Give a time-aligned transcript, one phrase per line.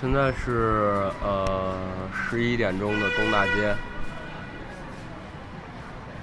[0.00, 1.76] 现在是呃
[2.14, 3.74] 十一点钟的东大街，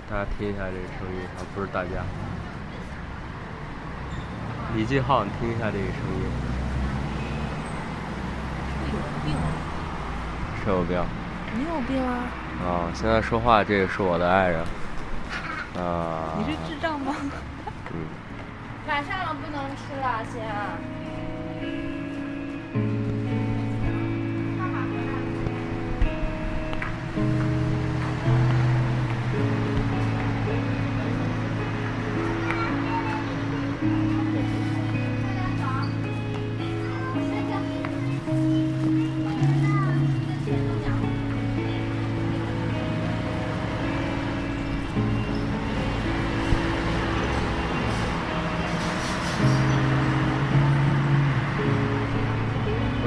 [0.09, 1.89] 大家听一下这个声音啊，不是大家，
[4.73, 6.23] 李继浩，你听一下这个声音，
[8.93, 9.35] 有病！
[10.63, 11.03] 谁有病？
[11.57, 12.23] 你有病啊！
[12.63, 14.61] 啊，现在说话这个是我的爱人，
[15.77, 17.13] 啊，你是智障吗？
[17.91, 18.07] 嗯，
[18.87, 20.45] 晚上了不能吃了，先。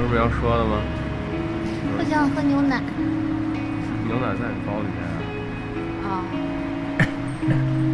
[0.09, 0.81] 不是要说的吗？
[1.99, 2.81] 我想喝牛奶。
[4.07, 4.97] 牛奶在你包里面
[6.03, 6.09] 啊。
[6.09, 6.25] 啊。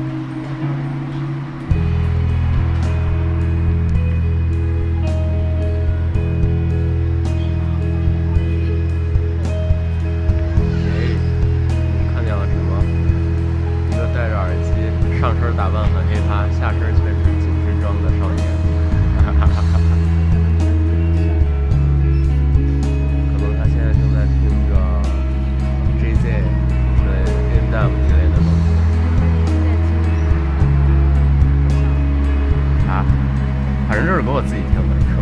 [33.95, 35.14] 人这是给我自己听的